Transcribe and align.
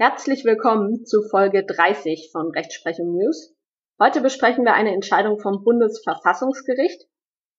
Herzlich 0.00 0.44
willkommen 0.44 1.04
zu 1.06 1.22
Folge 1.28 1.66
30 1.66 2.30
von 2.30 2.52
Rechtsprechung 2.52 3.16
News. 3.16 3.52
Heute 4.00 4.20
besprechen 4.20 4.64
wir 4.64 4.74
eine 4.74 4.94
Entscheidung 4.94 5.40
vom 5.40 5.64
Bundesverfassungsgericht. 5.64 7.08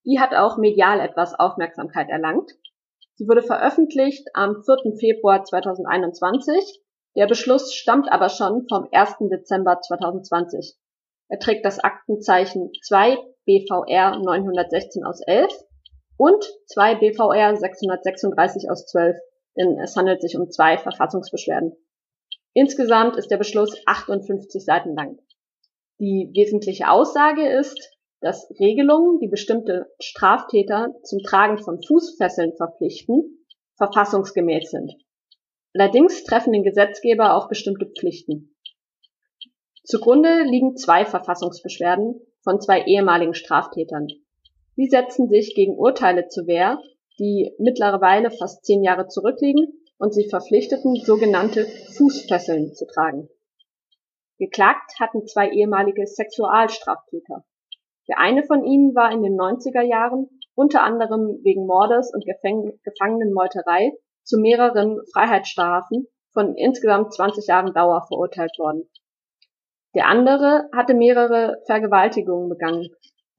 Die 0.06 0.22
hat 0.22 0.34
auch 0.34 0.58
medial 0.58 1.02
etwas 1.02 1.38
Aufmerksamkeit 1.38 2.08
erlangt. 2.08 2.50
Sie 3.16 3.28
wurde 3.28 3.42
veröffentlicht 3.42 4.26
am 4.36 4.64
4. 4.64 4.96
Februar 4.98 5.44
2021. 5.44 6.82
Der 7.18 7.28
Beschluss 7.28 7.74
stammt 7.74 8.10
aber 8.10 8.30
schon 8.30 8.66
vom 8.70 8.88
1. 8.90 9.18
Dezember 9.30 9.82
2020. 9.82 10.78
Er 11.28 11.40
trägt 11.40 11.66
das 11.66 11.80
Aktenzeichen 11.80 12.72
2 12.88 13.18
BVR 13.44 14.18
916 14.18 15.04
aus 15.04 15.20
11 15.28 15.52
und 16.16 16.42
2 16.68 16.96
BVR 16.96 17.58
636 17.58 18.70
aus 18.72 18.86
12, 18.86 19.18
denn 19.58 19.78
es 19.84 19.98
handelt 19.98 20.22
sich 20.22 20.38
um 20.38 20.50
zwei 20.50 20.78
Verfassungsbeschwerden. 20.78 21.76
Insgesamt 22.54 23.16
ist 23.16 23.30
der 23.30 23.38
Beschluss 23.38 23.76
58 23.86 24.64
Seiten 24.64 24.96
lang. 24.96 25.20
Die 26.00 26.30
wesentliche 26.34 26.90
Aussage 26.90 27.48
ist, 27.48 27.98
dass 28.22 28.50
Regelungen, 28.60 29.20
die 29.20 29.28
bestimmte 29.28 29.88
Straftäter 30.00 30.94
zum 31.04 31.20
Tragen 31.20 31.58
von 31.58 31.82
Fußfesseln 31.82 32.54
verpflichten, 32.58 33.46
verfassungsgemäß 33.78 34.72
sind. 34.72 34.94
Allerdings 35.74 36.24
treffen 36.24 36.52
den 36.52 36.64
Gesetzgeber 36.64 37.36
auch 37.36 37.48
bestimmte 37.48 37.86
Pflichten. 37.86 38.56
Zugrunde 39.84 40.44
liegen 40.44 40.76
zwei 40.76 41.06
Verfassungsbeschwerden 41.06 42.20
von 42.44 42.60
zwei 42.60 42.84
ehemaligen 42.84 43.34
Straftätern. 43.34 44.08
Sie 44.76 44.88
setzen 44.88 45.30
sich 45.30 45.56
gegen 45.56 45.78
Urteile 45.78 46.28
zur 46.28 46.48
Wehr, 46.48 46.80
die 47.20 47.54
mittlerweile 47.60 48.32
fast 48.32 48.66
zehn 48.66 48.84
Jahre 48.84 49.08
zurückliegen 49.08 49.79
und 50.00 50.14
sie 50.14 50.28
verpflichteten, 50.30 50.96
sogenannte 50.96 51.68
Fußfesseln 51.96 52.74
zu 52.74 52.88
tragen. 52.88 53.30
Geklagt 54.40 55.00
hatten 55.00 55.28
zwei 55.28 55.50
ehemalige 55.50 56.08
Sexualstraftäter. 56.08 57.44
Der 58.08 58.18
eine 58.18 58.44
von 58.44 58.64
ihnen 58.64 58.96
war 58.96 59.12
in 59.12 59.22
den 59.22 59.38
90er 59.38 59.84
Jahren 59.84 60.28
unter 60.56 60.82
anderem 60.82 61.40
wegen 61.44 61.68
Mordes 61.68 62.12
und 62.14 62.26
Gefäng 62.26 62.80
Gefangenenmeuterei 62.84 63.92
zu 64.24 64.40
mehreren 64.40 65.00
Freiheitsstrafen 65.14 66.08
von 66.34 66.56
insgesamt 66.56 67.14
20 67.14 67.48
Jahren 67.48 67.74
Dauer 67.74 68.06
verurteilt 68.08 68.58
worden. 68.58 68.90
Der 69.96 70.08
andere 70.08 70.70
hatte 70.74 70.94
mehrere 70.94 71.62
Vergewaltigungen 71.66 72.50
begangen, 72.50 72.90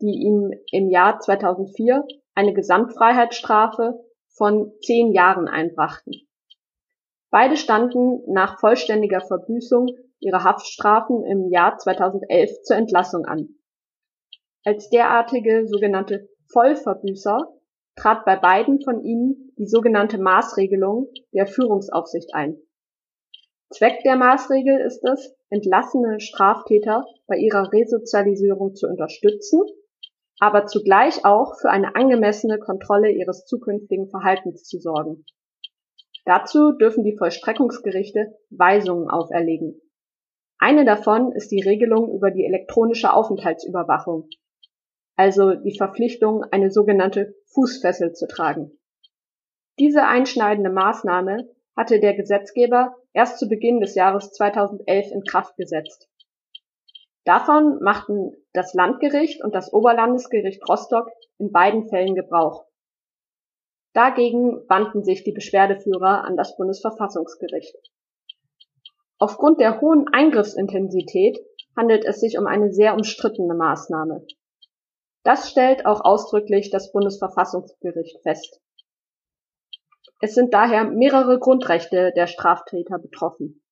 die 0.00 0.22
ihm 0.24 0.52
im 0.70 0.90
Jahr 0.90 1.18
2004 1.18 2.04
eine 2.34 2.52
Gesamtfreiheitsstrafe 2.52 4.00
von 4.36 4.72
zehn 4.82 5.12
Jahren 5.12 5.48
einbrachten. 5.48 6.28
Beide 7.30 7.56
standen 7.56 8.22
nach 8.26 8.58
vollständiger 8.58 9.20
Verbüßung 9.20 9.88
ihrer 10.18 10.42
Haftstrafen 10.42 11.24
im 11.24 11.48
Jahr 11.48 11.78
2011 11.78 12.62
zur 12.62 12.76
Entlassung 12.76 13.24
an. 13.24 13.50
Als 14.64 14.90
derartige 14.90 15.66
sogenannte 15.66 16.28
Vollverbüßer 16.52 17.48
trat 17.96 18.24
bei 18.24 18.36
beiden 18.36 18.80
von 18.82 19.02
ihnen 19.02 19.52
die 19.58 19.66
sogenannte 19.66 20.18
Maßregelung 20.18 21.08
der 21.32 21.46
Führungsaufsicht 21.46 22.34
ein. 22.34 22.58
Zweck 23.70 24.02
der 24.04 24.16
Maßregel 24.16 24.80
ist 24.80 25.04
es, 25.04 25.36
entlassene 25.48 26.18
Straftäter 26.18 27.04
bei 27.28 27.36
ihrer 27.36 27.72
Resozialisierung 27.72 28.74
zu 28.74 28.88
unterstützen, 28.88 29.60
aber 30.40 30.66
zugleich 30.66 31.24
auch 31.24 31.54
für 31.60 31.70
eine 31.70 31.94
angemessene 31.94 32.58
Kontrolle 32.58 33.12
ihres 33.12 33.44
zukünftigen 33.44 34.08
Verhaltens 34.08 34.64
zu 34.64 34.78
sorgen. 34.78 35.24
Dazu 36.24 36.72
dürfen 36.72 37.04
die 37.04 37.16
Vollstreckungsgerichte 37.16 38.36
Weisungen 38.50 39.08
auferlegen. 39.08 39.80
Eine 40.58 40.84
davon 40.84 41.32
ist 41.32 41.50
die 41.50 41.62
Regelung 41.62 42.14
über 42.14 42.30
die 42.30 42.44
elektronische 42.44 43.12
Aufenthaltsüberwachung, 43.12 44.28
also 45.16 45.54
die 45.54 45.76
Verpflichtung, 45.76 46.44
eine 46.50 46.70
sogenannte 46.70 47.34
Fußfessel 47.54 48.12
zu 48.12 48.26
tragen. 48.26 48.78
Diese 49.78 50.06
einschneidende 50.06 50.70
Maßnahme 50.70 51.48
hatte 51.74 52.00
der 52.00 52.14
Gesetzgeber 52.14 52.94
erst 53.14 53.38
zu 53.38 53.48
Beginn 53.48 53.80
des 53.80 53.94
Jahres 53.94 54.32
2011 54.32 55.10
in 55.12 55.24
Kraft 55.24 55.56
gesetzt. 55.56 56.10
Davon 57.24 57.78
machten 57.82 58.32
das 58.52 58.74
Landgericht 58.74 59.42
und 59.42 59.54
das 59.54 59.72
Oberlandesgericht 59.72 60.66
Rostock 60.68 61.08
in 61.38 61.52
beiden 61.52 61.88
Fällen 61.88 62.14
Gebrauch. 62.14 62.66
Dagegen 63.92 64.62
wandten 64.68 65.02
sich 65.02 65.24
die 65.24 65.32
Beschwerdeführer 65.32 66.24
an 66.24 66.36
das 66.36 66.56
Bundesverfassungsgericht. 66.56 67.76
Aufgrund 69.18 69.60
der 69.60 69.80
hohen 69.80 70.06
Eingriffsintensität 70.08 71.38
handelt 71.76 72.04
es 72.04 72.20
sich 72.20 72.38
um 72.38 72.46
eine 72.46 72.72
sehr 72.72 72.94
umstrittene 72.94 73.54
Maßnahme. 73.54 74.24
Das 75.24 75.50
stellt 75.50 75.84
auch 75.86 76.02
ausdrücklich 76.02 76.70
das 76.70 76.92
Bundesverfassungsgericht 76.92 78.22
fest. 78.22 78.60
Es 80.20 80.34
sind 80.34 80.54
daher 80.54 80.84
mehrere 80.84 81.38
Grundrechte 81.38 82.12
der 82.14 82.26
Straftäter 82.26 82.98
betroffen. 82.98 83.62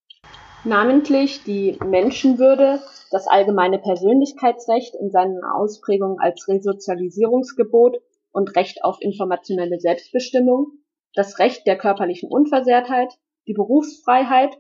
Namentlich 0.65 1.45
die 1.45 1.79
Menschenwürde, 1.85 2.81
das 3.11 3.29
allgemeine 3.29 3.79
Persönlichkeitsrecht 3.79 4.95
in 4.97 5.11
seinen 5.11 5.45
Ausprägungen 5.45 6.19
als 6.19 6.49
Resozialisierungsgebot 6.49 7.99
und 8.39 8.55
Recht 8.55 8.85
auf 8.85 8.99
informationelle 9.01 9.81
Selbstbestimmung, 9.81 10.69
das 11.15 11.41
Recht 11.41 11.67
der 11.67 11.77
körperlichen 11.77 12.31
Unversehrtheit, 12.31 13.13
die 13.49 13.53
Berufsfreiheit 13.53 14.57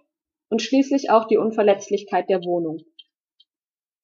und 0.50 0.60
schließlich 0.60 1.10
auch 1.10 1.28
die 1.28 1.36
Unverletzlichkeit 1.36 2.28
der 2.28 2.40
Wohnung. 2.44 2.78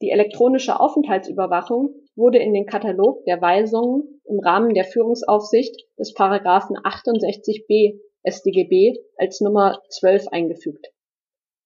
Die 0.01 0.11
elektronische 0.11 0.79
Aufenthaltsüberwachung 0.79 1.97
wurde 2.15 2.39
in 2.39 2.55
den 2.55 2.67
Katalog 2.67 3.25
der 3.25 3.41
Weisungen 3.41 4.21
im 4.29 4.39
Rahmen 4.39 4.75
der 4.75 4.85
Führungsaufsicht 4.85 5.75
des 5.99 6.15
Paragraphen 6.15 6.77
68b 6.77 7.99
StGB 8.25 9.01
als 9.17 9.41
Nummer 9.41 9.81
12 9.89 10.29
eingefügt. 10.29 10.87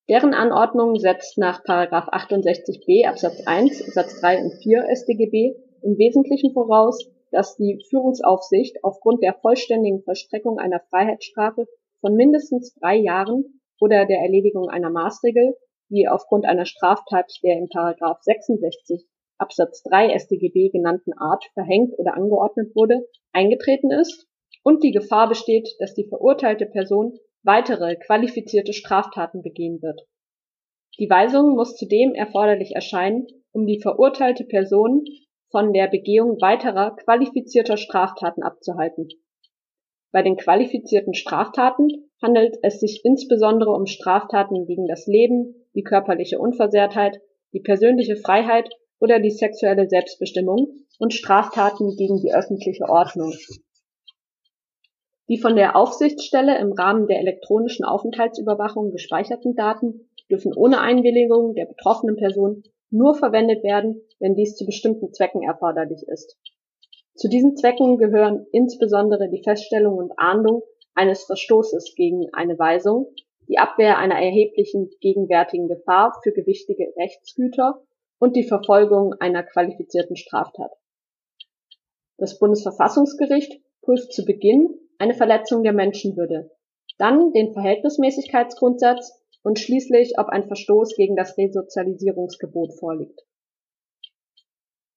Deren 0.09 0.33
Anordnung 0.33 0.99
setzt 0.99 1.37
nach 1.37 1.63
Paragraph 1.63 2.09
68b 2.09 3.07
Absatz 3.07 3.47
1 3.47 3.93
Satz 3.93 4.19
3 4.21 4.45
und 4.45 4.53
4 4.63 4.87
StGB 4.95 5.57
im 5.83 5.99
Wesentlichen 5.99 6.55
voraus, 6.55 7.11
dass 7.31 7.57
die 7.57 7.85
Führungsaufsicht 7.89 8.83
aufgrund 8.83 9.23
der 9.23 9.35
vollständigen 9.35 10.03
Vollstreckung 10.03 10.59
einer 10.59 10.81
Freiheitsstrafe 10.91 11.67
von 12.01 12.15
mindestens 12.15 12.75
drei 12.75 12.97
Jahren 12.97 13.61
oder 13.81 14.07
der 14.07 14.19
Erledigung 14.19 14.69
einer 14.69 14.91
Maßregel, 14.91 15.57
die 15.91 16.09
aufgrund 16.09 16.45
einer 16.47 16.67
Straftat 16.67 17.33
der 17.43 17.57
in 17.59 17.69
Paragraph 17.69 18.23
66 18.23 19.07
Absatz 19.39 19.83
3 19.85 20.19
StGB 20.19 20.71
genannten 20.71 21.13
Art 21.13 21.45
verhängt 21.55 21.97
oder 21.99 22.15
angeordnet 22.15 22.75
wurde, 22.75 23.07
eingetreten 23.33 23.91
ist 23.91 24.27
und 24.65 24.83
die 24.83 24.91
Gefahr 24.91 25.29
besteht, 25.29 25.69
dass 25.79 25.95
die 25.95 26.09
verurteilte 26.09 26.67
Person 26.67 27.19
weitere 27.45 27.97
qualifizierte 27.97 28.73
Straftaten 28.73 29.43
begehen 29.43 29.81
wird. 29.81 30.03
Die 30.99 31.09
Weisung 31.09 31.55
muss 31.55 31.77
zudem 31.77 32.15
erforderlich 32.15 32.75
erscheinen, 32.75 33.29
um 33.53 33.67
die 33.67 33.81
verurteilte 33.81 34.45
Person 34.45 35.05
von 35.51 35.73
der 35.73 35.89
Begehung 35.89 36.41
weiterer 36.41 36.97
qualifizierter 36.97 37.77
Straftaten 37.77 38.43
abzuhalten. 38.43 39.09
Bei 40.13 40.23
den 40.23 40.37
qualifizierten 40.37 41.15
Straftaten 41.15 42.11
handelt 42.23 42.57
es 42.63 42.81
sich 42.81 43.03
insbesondere 43.05 43.71
um 43.71 43.87
Straftaten 43.87 44.67
gegen 44.67 44.87
das 44.87 45.07
Leben, 45.07 45.55
die 45.75 45.83
körperliche 45.83 46.39
Unversehrtheit, 46.39 47.21
die 47.53 47.61
persönliche 47.61 48.17
Freiheit 48.17 48.69
oder 49.01 49.21
die 49.21 49.31
sexuelle 49.31 49.89
Selbstbestimmung 49.89 50.73
und 50.99 51.15
Straftaten 51.15 51.95
gegen 51.97 52.21
die 52.21 52.33
öffentliche 52.33 52.89
Ordnung. 52.89 53.33
Die 55.29 55.39
von 55.39 55.57
der 55.57 55.77
Aufsichtsstelle 55.77 56.59
im 56.59 56.73
Rahmen 56.73 57.07
der 57.07 57.19
elektronischen 57.19 57.85
Aufenthaltsüberwachung 57.85 58.91
gespeicherten 58.91 59.55
Daten 59.55 60.09
dürfen 60.31 60.55
ohne 60.55 60.81
Einwilligung 60.81 61.55
der 61.55 61.67
betroffenen 61.67 62.17
Person 62.17 62.63
nur 62.91 63.15
verwendet 63.15 63.63
werden, 63.63 64.03
wenn 64.19 64.35
dies 64.35 64.57
zu 64.57 64.65
bestimmten 64.67 65.13
Zwecken 65.13 65.43
erforderlich 65.43 66.03
ist. 66.07 66.37
Zu 67.15 67.29
diesen 67.29 67.57
Zwecken 67.57 67.99
gehören 67.99 68.47
insbesondere 68.53 69.29
die 69.29 69.43
Feststellung 69.43 69.97
und 69.99 70.13
Ahndung 70.19 70.63
eines 70.95 71.25
Verstoßes 71.25 71.95
gegen 71.97 72.29
eine 72.33 72.59
Weisung, 72.59 73.13
die 73.49 73.59
Abwehr 73.59 73.99
einer 73.99 74.17
erheblichen 74.17 74.91
gegenwärtigen 75.01 75.69
Gefahr 75.69 76.19
für 76.23 76.33
gewichtige 76.33 76.93
Rechtsgüter 76.97 77.83
und 78.19 78.37
die 78.37 78.45
Verfolgung 78.45 79.15
einer 79.15 79.43
qualifizierten 79.43 80.17
Straftat. 80.17 80.71
Das 82.19 82.39
Bundesverfassungsgericht 82.39 83.61
prüft 83.83 84.13
zu 84.13 84.25
Beginn 84.25 84.75
eine 84.99 85.15
Verletzung 85.15 85.63
der 85.63 85.73
Menschenwürde, 85.73 86.51
dann 86.99 87.33
den 87.33 87.53
Verhältnismäßigkeitsgrundsatz 87.53 89.23
und 89.43 89.59
schließlich, 89.59 90.19
ob 90.19 90.29
ein 90.29 90.47
Verstoß 90.47 90.95
gegen 90.97 91.17
das 91.17 91.37
Resozialisierungsgebot 91.39 92.79
vorliegt. 92.79 93.21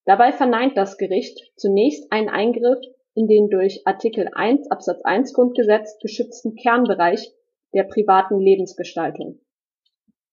Dabei 0.04 0.32
verneint 0.32 0.76
das 0.76 0.98
Gericht 0.98 1.52
zunächst 1.56 2.10
einen 2.10 2.28
Eingriff 2.28 2.78
in 3.14 3.28
den 3.28 3.48
durch 3.50 3.82
Artikel 3.86 4.28
1 4.32 4.70
Absatz 4.70 5.00
1 5.02 5.32
Grundgesetz 5.32 5.98
geschützten 6.00 6.56
Kernbereich 6.56 7.32
der 7.72 7.84
privaten 7.84 8.40
Lebensgestaltung. 8.40 9.40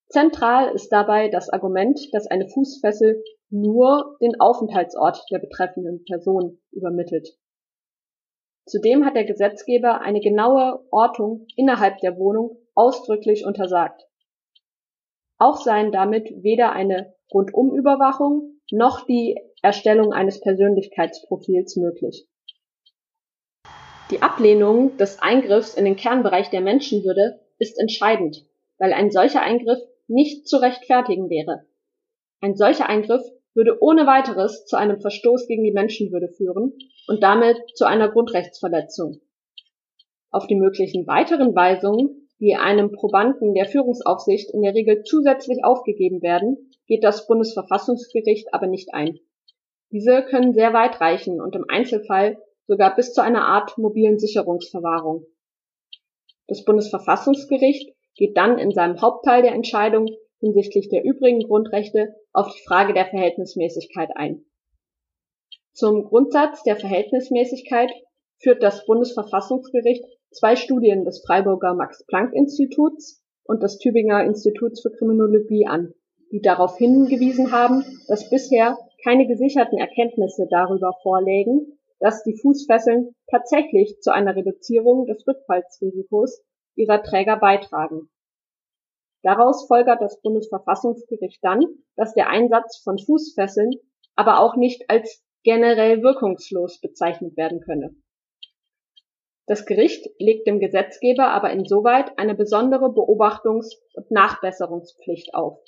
Zentral 0.08 0.74
ist 0.74 0.90
dabei 0.90 1.30
das 1.30 1.50
Argument, 1.50 2.00
dass 2.14 2.26
eine 2.26 2.50
Fußfessel 2.50 3.24
nur 3.52 4.18
den 4.22 4.40
Aufenthaltsort 4.40 5.24
der 5.32 5.40
betreffenden 5.40 6.04
Person 6.06 6.60
übermittelt. 6.72 7.30
Zudem 8.70 9.04
hat 9.04 9.16
der 9.16 9.26
Gesetzgeber 9.26 10.02
eine 10.02 10.20
genaue 10.20 10.86
Ortung 10.92 11.48
innerhalb 11.56 11.98
der 12.02 12.18
Wohnung 12.18 12.56
ausdrücklich 12.76 13.44
untersagt. 13.44 14.04
Auch 15.40 15.58
seien 15.58 15.92
damit 15.92 16.32
weder 16.44 16.72
eine 16.72 17.16
Rundumüberwachung 17.34 18.60
noch 18.70 19.08
die 19.08 19.40
Erstellung 19.64 20.14
eines 20.14 20.40
Persönlichkeitsprofils 20.40 21.78
möglich. 21.78 22.28
Die 24.12 24.22
Ablehnung 24.22 24.98
des 24.98 25.20
Eingriffs 25.20 25.74
in 25.74 25.86
den 25.86 25.96
Kernbereich 25.96 26.52
der 26.52 26.62
Menschenwürde 26.62 27.40
ist 27.58 27.80
entscheidend, 27.80 28.46
weil 28.78 28.94
ein 28.94 29.10
solcher 29.10 29.42
Eingriff 29.42 29.80
nicht 30.08 30.48
zu 30.48 30.58
rechtfertigen 30.58 31.32
wäre. 31.32 31.66
Ein 32.40 32.56
solcher 32.56 32.88
Eingriff 32.88 33.24
würde 33.60 33.78
ohne 33.82 34.08
weiteres 34.08 34.64
zu 34.64 34.78
einem 34.78 35.02
Verstoß 35.02 35.46
gegen 35.46 35.66
die 35.66 35.74
Menschenwürde 35.74 36.30
führen 36.30 36.78
und 37.10 37.22
damit 37.22 37.58
zu 37.76 37.84
einer 37.84 38.08
Grundrechtsverletzung. 38.08 39.20
Auf 40.32 40.48
die 40.48 40.56
möglichen 40.56 41.06
weiteren 41.08 41.54
Weisungen, 41.54 42.30
die 42.40 42.56
einem 42.56 42.94
Probanden 42.94 43.54
der 43.54 43.66
Führungsaufsicht 43.66 44.50
in 44.52 44.62
der 44.62 44.74
Regel 44.74 45.04
zusätzlich 45.04 45.66
aufgegeben 45.66 46.22
werden, 46.22 46.72
geht 46.88 47.04
das 47.04 47.28
Bundesverfassungsgericht 47.28 48.54
aber 48.54 48.68
nicht 48.68 48.94
ein. 48.94 49.20
Diese 49.92 50.24
können 50.24 50.54
sehr 50.54 50.72
weit 50.72 51.02
reichen 51.02 51.42
und 51.42 51.54
im 51.54 51.66
Einzelfall 51.68 52.38
sogar 52.66 52.96
bis 52.96 53.12
zu 53.12 53.22
einer 53.22 53.46
Art 53.46 53.78
mobilen 53.78 54.20
Sicherungsverwahrung. 54.20 55.26
Das 56.48 56.64
Bundesverfassungsgericht 56.64 57.94
geht 58.16 58.38
dann 58.38 58.58
in 58.58 58.72
seinem 58.72 59.02
Hauptteil 59.02 59.42
der 59.42 59.52
Entscheidung 59.52 60.08
hinsichtlich 60.40 60.90
der 60.90 61.04
übrigen 61.04 61.42
Grundrechte 61.42 62.16
auf 62.34 62.54
die 62.54 62.64
Frage 62.68 62.94
der 62.94 63.06
Verhältnismäßigkeit 63.06 64.10
ein. 64.16 64.46
Zum 65.74 66.04
Grundsatz 66.04 66.64
der 66.64 66.76
Verhältnismäßigkeit 66.76 67.92
führt 68.42 68.64
das 68.64 68.86
Bundesverfassungsgericht 68.86 70.04
zwei 70.32 70.56
Studien 70.56 71.06
des 71.06 71.24
Freiburger 71.26 71.74
Max-Planck-Instituts 71.74 73.24
und 73.44 73.64
des 73.64 73.78
Tübinger 73.78 74.24
Instituts 74.24 74.82
für 74.82 74.92
Kriminologie 74.92 75.66
an, 75.68 75.94
die 76.32 76.42
darauf 76.42 76.78
hingewiesen 76.78 77.52
haben, 77.52 77.84
dass 78.08 78.30
bisher 78.30 78.78
keine 79.04 79.28
gesicherten 79.28 79.78
Erkenntnisse 79.78 80.48
darüber 80.50 80.94
vorlägen, 81.02 81.80
dass 82.00 82.24
die 82.24 82.38
Fußfesseln 82.38 83.16
tatsächlich 83.30 84.00
zu 84.02 84.14
einer 84.14 84.36
Reduzierung 84.36 85.06
des 85.06 85.26
Rückfallsrisikos 85.28 86.44
ihrer 86.76 87.04
Träger 87.04 87.38
beitragen. 87.38 88.10
Daraus 89.22 89.68
folgert 89.68 90.02
das 90.02 90.22
Bundesverfassungsgericht 90.22 91.44
dann, 91.44 91.66
dass 91.96 92.14
der 92.14 92.30
Einsatz 92.30 92.82
von 92.84 92.98
Fußfesseln 92.98 93.72
aber 94.16 94.40
auch 94.40 94.56
nicht 94.56 94.90
als 94.90 95.24
generell 95.44 96.02
wirkungslos 96.02 96.80
bezeichnet 96.80 97.36
werden 97.38 97.62
könne. 97.62 97.96
Das 99.46 99.66
Gericht 99.66 100.06
legt 100.20 100.46
dem 100.46 100.60
Gesetzgeber 100.60 101.30
aber 101.32 101.52
insoweit 101.52 102.18
eine 102.18 102.36
besondere 102.36 102.86
Beobachtungs- 102.86 103.76
und 103.94 104.12
Nachbesserungspflicht 104.12 105.34
auf. 105.34 105.60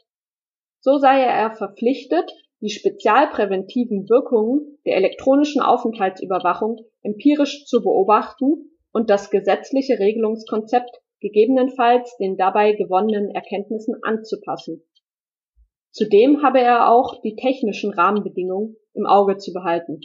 So 0.82 0.98
sei 0.98 1.22
er 1.22 1.52
verpflichtet, 1.52 2.32
die 2.62 2.70
spezialpräventiven 2.70 4.08
Wirkungen 4.08 4.78
der 4.86 4.98
elektronischen 4.98 5.62
Aufenthaltsüberwachung 5.62 6.86
empirisch 7.02 7.66
zu 7.66 7.82
beobachten 7.82 8.72
und 8.92 9.10
das 9.10 9.32
gesetzliche 9.32 9.98
Regelungskonzept 9.98 11.02
gegebenenfalls 11.22 12.18
den 12.18 12.36
dabei 12.36 12.74
gewonnenen 12.74 13.30
Erkenntnissen 13.32 13.96
anzupassen. 14.04 14.84
Zudem 15.92 16.42
habe 16.44 16.60
er 16.60 16.90
auch 16.90 17.22
die 17.22 17.36
technischen 17.36 17.94
Rahmenbedingungen 17.94 18.76
im 18.94 19.06
Auge 19.06 19.38
zu 19.38 19.54
behalten. 19.54 20.02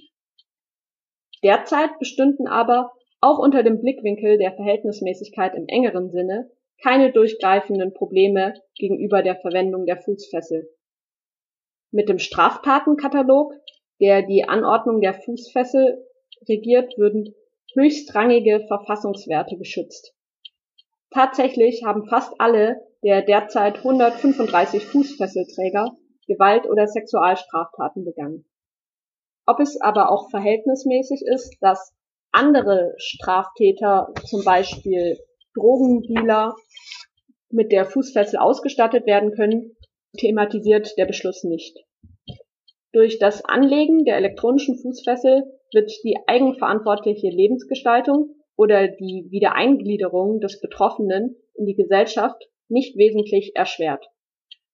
Derzeit 1.42 1.98
bestünden 1.98 2.46
aber 2.46 2.92
auch 3.20 3.38
unter 3.38 3.62
dem 3.62 3.80
Blickwinkel 3.80 4.38
der 4.38 4.52
Verhältnismäßigkeit 4.52 5.54
im 5.54 5.66
engeren 5.68 6.10
Sinne 6.10 6.50
keine 6.82 7.12
durchgreifenden 7.12 7.94
Probleme 7.94 8.54
gegenüber 8.74 9.22
der 9.22 9.36
Verwendung 9.36 9.86
der 9.86 9.96
Fußfessel. 9.96 10.68
Mit 11.90 12.08
dem 12.08 12.18
Straftatenkatalog, 12.18 13.54
der 14.00 14.22
die 14.22 14.44
Anordnung 14.44 15.00
der 15.00 15.14
Fußfessel 15.14 16.04
regiert, 16.48 16.98
würden 16.98 17.34
höchstrangige 17.74 18.66
Verfassungswerte 18.66 19.56
geschützt. 19.56 20.15
Tatsächlich 21.10 21.84
haben 21.84 22.08
fast 22.08 22.34
alle 22.38 22.80
der 23.02 23.22
derzeit 23.22 23.78
135 23.78 24.84
Fußfesselträger 24.86 25.92
Gewalt- 26.26 26.68
oder 26.68 26.86
Sexualstraftaten 26.86 28.04
begangen. 28.04 28.44
Ob 29.46 29.60
es 29.60 29.80
aber 29.80 30.10
auch 30.10 30.28
verhältnismäßig 30.30 31.22
ist, 31.24 31.56
dass 31.60 31.94
andere 32.32 32.94
Straftäter, 32.98 34.12
zum 34.28 34.44
Beispiel 34.44 35.18
Drogendealer, 35.54 36.56
mit 37.50 37.70
der 37.70 37.86
Fußfessel 37.86 38.38
ausgestattet 38.38 39.06
werden 39.06 39.32
können, 39.32 39.76
thematisiert 40.18 40.98
der 40.98 41.06
Beschluss 41.06 41.44
nicht. 41.44 41.78
Durch 42.92 43.18
das 43.18 43.44
Anlegen 43.44 44.04
der 44.04 44.16
elektronischen 44.16 44.78
Fußfessel 44.78 45.44
wird 45.72 45.92
die 46.02 46.16
eigenverantwortliche 46.26 47.28
Lebensgestaltung 47.28 48.34
oder 48.56 48.88
die 48.88 49.26
Wiedereingliederung 49.30 50.40
des 50.40 50.60
Betroffenen 50.60 51.36
in 51.54 51.66
die 51.66 51.74
Gesellschaft 51.74 52.48
nicht 52.68 52.96
wesentlich 52.96 53.52
erschwert. 53.54 54.06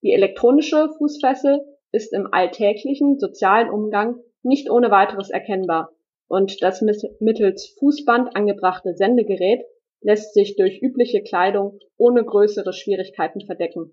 Die 0.02 0.12
elektronische 0.12 0.88
Fußfessel 0.98 1.60
ist 1.92 2.12
im 2.12 2.28
alltäglichen 2.32 3.18
sozialen 3.18 3.70
Umgang 3.70 4.20
nicht 4.42 4.70
ohne 4.70 4.90
weiteres 4.90 5.30
erkennbar 5.30 5.90
und 6.28 6.62
das 6.62 6.82
mittels 7.20 7.76
Fußband 7.78 8.34
angebrachte 8.34 8.94
Sendegerät 8.94 9.60
lässt 10.00 10.34
sich 10.34 10.56
durch 10.56 10.80
übliche 10.80 11.22
Kleidung 11.22 11.78
ohne 11.96 12.24
größere 12.24 12.72
Schwierigkeiten 12.72 13.42
verdecken. 13.42 13.92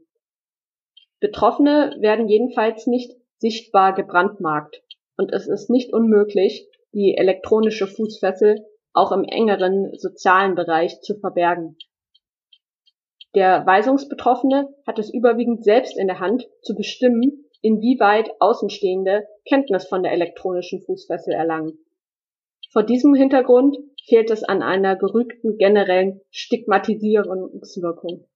Betroffene 1.19 1.97
werden 1.99 2.29
jedenfalls 2.29 2.87
nicht 2.87 3.11
sichtbar 3.37 3.93
gebrandmarkt 3.93 4.81
und 5.17 5.33
es 5.33 5.47
ist 5.47 5.69
nicht 5.69 5.93
unmöglich, 5.93 6.67
die 6.93 7.15
elektronische 7.17 7.87
Fußfessel 7.87 8.65
auch 8.93 9.11
im 9.11 9.23
engeren 9.23 9.91
sozialen 9.97 10.55
Bereich 10.55 11.01
zu 11.01 11.19
verbergen. 11.19 11.77
Der 13.35 13.65
Weisungsbetroffene 13.65 14.67
hat 14.87 14.97
es 14.97 15.13
überwiegend 15.13 15.63
selbst 15.63 15.97
in 15.97 16.07
der 16.07 16.19
Hand, 16.19 16.47
zu 16.63 16.75
bestimmen, 16.75 17.45
inwieweit 17.61 18.31
Außenstehende 18.39 19.27
Kenntnis 19.47 19.87
von 19.87 20.01
der 20.01 20.13
elektronischen 20.13 20.81
Fußfessel 20.81 21.33
erlangen. 21.33 21.77
Vor 22.71 22.83
diesem 22.83 23.13
Hintergrund 23.13 23.77
fehlt 24.05 24.31
es 24.31 24.43
an 24.43 24.61
einer 24.61 24.95
gerügten 24.95 25.57
generellen 25.57 26.21
Stigmatisierungswirkung. 26.31 28.27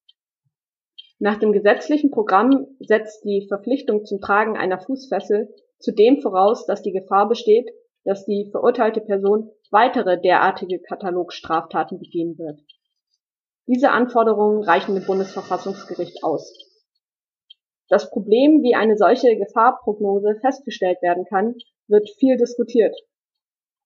Nach 1.19 1.39
dem 1.39 1.53
gesetzlichen 1.53 2.11
Programm 2.11 2.67
setzt 2.79 3.23
die 3.23 3.45
Verpflichtung 3.47 4.05
zum 4.05 4.19
Tragen 4.19 4.57
einer 4.57 4.79
Fußfessel 4.79 5.53
zudem 5.79 6.21
voraus, 6.21 6.65
dass 6.65 6.81
die 6.81 6.91
Gefahr 6.91 7.27
besteht, 7.27 7.69
dass 8.05 8.25
die 8.25 8.49
verurteilte 8.51 9.01
Person 9.01 9.51
weitere 9.71 10.19
derartige 10.19 10.79
Katalogstraftaten 10.79 11.99
begehen 11.99 12.37
wird. 12.37 12.59
Diese 13.65 13.91
Anforderungen 13.91 14.63
reichen 14.63 14.95
dem 14.95 15.05
Bundesverfassungsgericht 15.05 16.23
aus. 16.23 16.53
Das 17.87 18.09
Problem, 18.09 18.61
wie 18.61 18.75
eine 18.75 18.97
solche 18.97 19.37
Gefahrprognose 19.37 20.37
festgestellt 20.41 21.01
werden 21.01 21.25
kann, 21.25 21.55
wird 21.87 22.09
viel 22.17 22.37
diskutiert. 22.37 22.95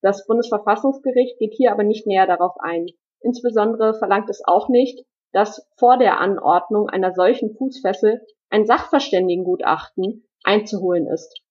Das 0.01 0.25
Bundesverfassungsgericht 0.25 1.38
geht 1.39 1.53
hier 1.53 1.71
aber 1.71 1.83
nicht 1.83 2.07
näher 2.07 2.27
darauf 2.27 2.55
ein. 2.59 2.88
Insbesondere 3.21 3.95
verlangt 3.95 4.29
es 4.29 4.41
auch 4.45 4.69
nicht, 4.69 5.05
dass 5.31 5.67
vor 5.77 5.97
der 5.97 6.19
Anordnung 6.19 6.89
einer 6.89 7.13
solchen 7.13 7.55
Fußfessel 7.55 8.25
ein 8.50 8.65
Sachverständigengutachten 8.65 10.27
einzuholen 10.43 11.07
ist. 11.07 11.41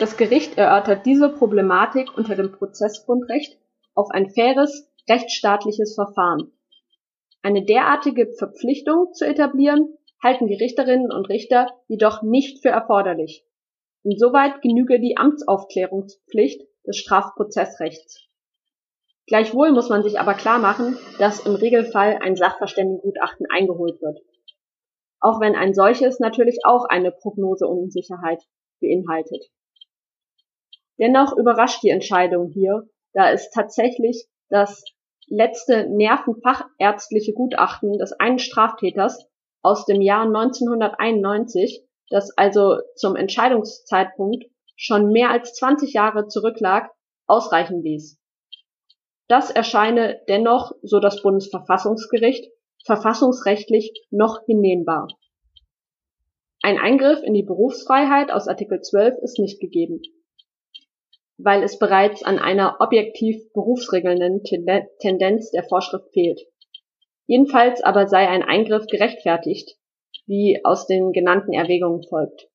Das 0.00 0.16
Gericht 0.16 0.56
erörtert 0.56 1.04
diese 1.04 1.28
Problematik 1.28 2.16
unter 2.16 2.34
dem 2.34 2.52
Prozessgrundrecht 2.52 3.58
auf 3.94 4.08
ein 4.10 4.30
faires, 4.30 4.90
rechtsstaatliches 5.10 5.94
Verfahren. 5.94 6.52
Eine 7.42 7.66
derartige 7.66 8.32
Verpflichtung 8.38 9.12
zu 9.12 9.26
etablieren, 9.26 9.98
halten 10.22 10.46
die 10.46 10.54
Richterinnen 10.54 11.12
und 11.12 11.28
Richter 11.28 11.66
jedoch 11.86 12.22
nicht 12.22 12.62
für 12.62 12.70
erforderlich. 12.70 13.44
Insoweit 14.02 14.62
genüge 14.62 15.00
die 15.00 15.18
Amtsaufklärungspflicht 15.18 16.62
des 16.86 16.96
Strafprozessrechts. 16.96 18.26
Gleichwohl 19.26 19.70
muss 19.70 19.90
man 19.90 20.02
sich 20.02 20.18
aber 20.18 20.32
klar 20.32 20.60
machen, 20.60 20.96
dass 21.18 21.44
im 21.44 21.56
Regelfall 21.56 22.20
ein 22.22 22.36
Sachverständigengutachten 22.36 23.46
eingeholt 23.50 24.00
wird. 24.00 24.18
Auch 25.20 25.40
wenn 25.40 25.56
ein 25.56 25.74
solches 25.74 26.20
natürlich 26.20 26.60
auch 26.64 26.86
eine 26.86 27.12
Prognoseunsicherheit 27.12 28.42
beinhaltet. 28.80 29.50
Dennoch 31.00 31.36
überrascht 31.36 31.82
die 31.82 31.88
Entscheidung 31.88 32.48
hier, 32.48 32.86
da 33.14 33.30
es 33.30 33.50
tatsächlich 33.50 34.26
das 34.50 34.84
letzte 35.28 35.88
nervenfachärztliche 35.88 37.32
Gutachten 37.32 37.96
des 37.98 38.12
einen 38.12 38.38
Straftäters 38.38 39.26
aus 39.62 39.86
dem 39.86 40.02
Jahr 40.02 40.26
1991, 40.26 41.82
das 42.10 42.36
also 42.36 42.80
zum 42.96 43.16
Entscheidungszeitpunkt 43.16 44.44
schon 44.76 45.10
mehr 45.10 45.30
als 45.30 45.54
20 45.54 45.94
Jahre 45.94 46.26
zurücklag, 46.26 46.90
ausreichen 47.26 47.82
ließ. 47.82 48.18
Das 49.28 49.50
erscheine 49.50 50.20
dennoch, 50.28 50.72
so 50.82 51.00
das 51.00 51.22
Bundesverfassungsgericht, 51.22 52.50
verfassungsrechtlich 52.84 53.92
noch 54.10 54.40
hinnehmbar. 54.46 55.08
Ein 56.62 56.78
Eingriff 56.78 57.22
in 57.22 57.32
die 57.32 57.42
Berufsfreiheit 57.42 58.32
aus 58.32 58.48
Artikel 58.48 58.80
12 58.80 59.18
ist 59.22 59.38
nicht 59.38 59.60
gegeben, 59.60 60.02
weil 61.44 61.62
es 61.62 61.78
bereits 61.78 62.22
an 62.22 62.38
einer 62.38 62.76
objektiv 62.80 63.52
berufsregelnden 63.52 64.42
Tendenz 64.98 65.50
der 65.50 65.64
Vorschrift 65.64 66.12
fehlt. 66.12 66.40
Jedenfalls 67.26 67.82
aber 67.82 68.08
sei 68.08 68.28
ein 68.28 68.42
Eingriff 68.42 68.86
gerechtfertigt, 68.86 69.76
wie 70.26 70.60
aus 70.64 70.86
den 70.86 71.12
genannten 71.12 71.52
Erwägungen 71.52 72.02
folgt. 72.02 72.48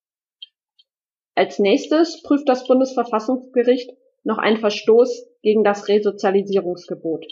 Als 1.33 1.59
nächstes 1.59 2.21
prüft 2.23 2.47
das 2.47 2.67
Bundesverfassungsgericht 2.67 3.91
noch 4.23 4.37
einen 4.37 4.57
Verstoß 4.57 5.27
gegen 5.41 5.63
das 5.63 5.87
Resozialisierungsgebot. 5.87 7.25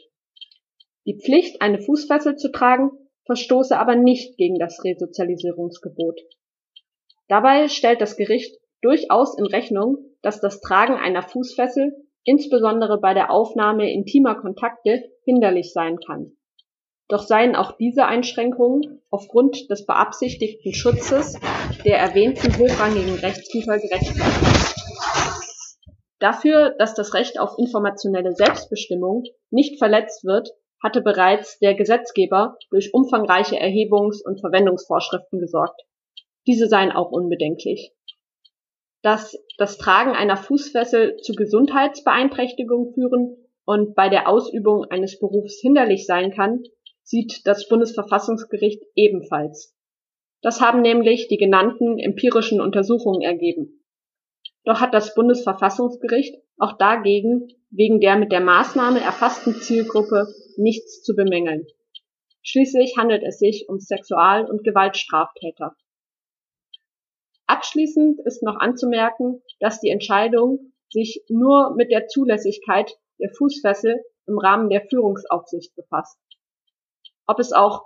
Die 1.05 1.19
Pflicht, 1.19 1.61
eine 1.61 1.81
Fußfessel 1.81 2.35
zu 2.35 2.51
tragen, 2.51 2.91
verstoße 3.25 3.77
aber 3.77 3.95
nicht 3.95 4.37
gegen 4.37 4.59
das 4.59 4.83
Resozialisierungsgebot. 4.83 6.21
Dabei 7.27 7.67
stellt 7.67 8.01
das 8.01 8.17
Gericht 8.17 8.57
durchaus 8.81 9.37
in 9.37 9.45
Rechnung, 9.45 10.12
dass 10.23 10.41
das 10.41 10.61
Tragen 10.61 10.95
einer 10.95 11.21
Fußfessel 11.21 11.95
insbesondere 12.23 12.99
bei 12.99 13.13
der 13.13 13.29
Aufnahme 13.29 13.91
intimer 13.91 14.35
Kontakte 14.35 15.03
hinderlich 15.25 15.73
sein 15.73 15.99
kann. 15.99 16.31
Doch 17.09 17.23
seien 17.23 17.55
auch 17.55 17.73
diese 17.73 18.05
Einschränkungen 18.05 19.01
aufgrund 19.11 19.69
des 19.69 19.85
beabsichtigten 19.85 20.73
Schutzes 20.73 21.37
der 21.85 21.99
erwähnten 21.99 22.57
hochrangigen 22.57 23.15
Rechtsgüter 23.15 23.77
gerechtfertigt. 23.77 24.73
Dafür, 26.19 26.73
dass 26.79 26.95
das 26.95 27.13
Recht 27.13 27.37
auf 27.37 27.59
informationelle 27.59 28.33
Selbstbestimmung 28.33 29.25
nicht 29.51 29.77
verletzt 29.77 30.23
wird, 30.23 30.49
hatte 30.81 31.01
bereits 31.01 31.59
der 31.59 31.75
Gesetzgeber 31.75 32.57
durch 32.69 32.93
umfangreiche 32.93 33.59
Erhebungs- 33.59 34.23
und 34.23 34.39
Verwendungsvorschriften 34.39 35.39
gesorgt. 35.39 35.81
Diese 36.47 36.67
seien 36.67 36.91
auch 36.93 37.11
unbedenklich. 37.11 37.91
Dass 39.03 39.37
das 39.57 39.77
Tragen 39.77 40.11
einer 40.11 40.37
Fußfessel 40.37 41.17
zu 41.17 41.33
Gesundheitsbeeinträchtigungen 41.33 42.93
führen 42.93 43.37
und 43.65 43.95
bei 43.95 44.09
der 44.09 44.29
Ausübung 44.29 44.85
eines 44.85 45.19
Berufs 45.19 45.59
hinderlich 45.59 46.05
sein 46.05 46.31
kann, 46.31 46.63
sieht 47.03 47.45
das 47.45 47.67
Bundesverfassungsgericht 47.67 48.81
ebenfalls. 48.95 49.77
Das 50.41 50.61
haben 50.61 50.81
nämlich 50.81 51.27
die 51.27 51.37
genannten 51.37 51.99
empirischen 51.99 52.61
Untersuchungen 52.61 53.21
ergeben. 53.21 53.83
Doch 54.63 54.79
hat 54.79 54.93
das 54.93 55.13
Bundesverfassungsgericht 55.13 56.35
auch 56.57 56.77
dagegen 56.77 57.49
wegen 57.71 57.99
der 57.99 58.15
mit 58.15 58.31
der 58.31 58.41
Maßnahme 58.41 59.01
erfassten 59.01 59.55
Zielgruppe 59.55 60.27
nichts 60.55 61.03
zu 61.03 61.13
bemängeln. 61.13 61.67
Schließlich 62.41 62.95
handelt 62.97 63.23
es 63.23 63.39
sich 63.39 63.65
um 63.67 63.79
Sexual- 63.79 64.49
und 64.49 64.63
Gewaltstraftäter. 64.63 65.75
Abschließend 67.47 68.19
ist 68.25 68.43
noch 68.43 68.57
anzumerken, 68.59 69.41
dass 69.59 69.79
die 69.79 69.89
Entscheidung 69.89 70.73
sich 70.89 71.23
nur 71.27 71.75
mit 71.75 71.91
der 71.91 72.07
Zulässigkeit 72.07 72.95
der 73.19 73.31
Fußfessel 73.37 74.01
im 74.27 74.37
Rahmen 74.37 74.69
der 74.69 74.85
Führungsaufsicht 74.89 75.75
befasst. 75.75 76.17
Ob 77.27 77.39
es 77.39 77.51
auch 77.51 77.85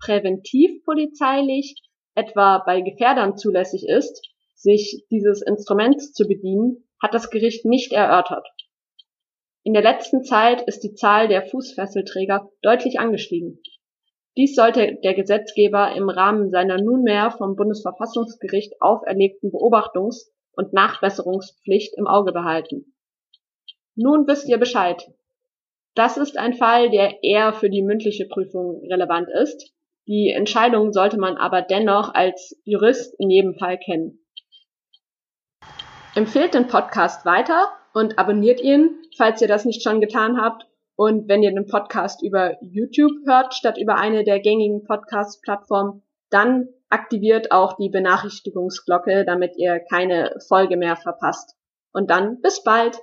präventiv 0.00 0.84
polizeilich, 0.84 1.74
etwa 2.14 2.58
bei 2.58 2.80
Gefährdern 2.80 3.36
zulässig 3.36 3.84
ist, 3.86 4.26
sich 4.54 5.04
dieses 5.10 5.42
Instruments 5.42 6.12
zu 6.12 6.26
bedienen, 6.26 6.88
hat 7.00 7.14
das 7.14 7.30
Gericht 7.30 7.64
nicht 7.64 7.92
erörtert. 7.92 8.46
In 9.62 9.74
der 9.74 9.82
letzten 9.82 10.24
Zeit 10.24 10.62
ist 10.62 10.80
die 10.80 10.94
Zahl 10.94 11.28
der 11.28 11.46
Fußfesselträger 11.46 12.50
deutlich 12.62 12.98
angestiegen. 12.98 13.60
Dies 14.36 14.54
sollte 14.54 14.98
der 15.02 15.14
Gesetzgeber 15.14 15.92
im 15.96 16.08
Rahmen 16.08 16.50
seiner 16.50 16.80
nunmehr 16.80 17.30
vom 17.30 17.56
Bundesverfassungsgericht 17.56 18.80
auferlegten 18.80 19.50
Beobachtungs- 19.50 20.30
und 20.52 20.72
Nachbesserungspflicht 20.72 21.96
im 21.96 22.06
Auge 22.06 22.32
behalten. 22.32 22.94
Nun 23.96 24.28
wisst 24.28 24.48
ihr 24.48 24.58
Bescheid. 24.58 25.10
Das 25.96 26.16
ist 26.16 26.38
ein 26.38 26.54
Fall, 26.54 26.90
der 26.90 27.24
eher 27.24 27.52
für 27.52 27.68
die 27.68 27.82
mündliche 27.82 28.26
Prüfung 28.26 28.80
relevant 28.88 29.28
ist. 29.28 29.74
Die 30.06 30.30
Entscheidung 30.30 30.92
sollte 30.92 31.18
man 31.18 31.36
aber 31.36 31.62
dennoch 31.62 32.14
als 32.14 32.56
Jurist 32.64 33.18
in 33.18 33.30
jedem 33.30 33.54
Fall 33.56 33.76
kennen. 33.78 34.24
Empfehlt 36.14 36.54
den 36.54 36.68
Podcast 36.68 37.26
weiter 37.26 37.72
und 37.94 38.20
abonniert 38.20 38.60
ihn, 38.60 39.02
falls 39.16 39.42
ihr 39.42 39.48
das 39.48 39.64
nicht 39.64 39.82
schon 39.82 40.00
getan 40.00 40.40
habt. 40.40 40.67
Und 40.98 41.28
wenn 41.28 41.44
ihr 41.44 41.52
den 41.52 41.66
Podcast 41.66 42.24
über 42.24 42.56
YouTube 42.60 43.12
hört, 43.24 43.54
statt 43.54 43.78
über 43.78 43.94
eine 43.94 44.24
der 44.24 44.40
gängigen 44.40 44.82
Podcast-Plattformen, 44.82 46.02
dann 46.28 46.66
aktiviert 46.90 47.52
auch 47.52 47.76
die 47.76 47.88
Benachrichtigungsglocke, 47.88 49.24
damit 49.24 49.56
ihr 49.56 49.78
keine 49.78 50.34
Folge 50.48 50.76
mehr 50.76 50.96
verpasst. 50.96 51.54
Und 51.92 52.10
dann 52.10 52.40
bis 52.40 52.64
bald! 52.64 52.98